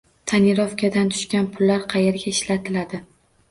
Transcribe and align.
Tonirovkadan 0.29 1.11
tushgan 1.17 1.51
pullar 1.59 1.85
qayerga 1.95 2.35
ishlatiladi? 2.35 3.05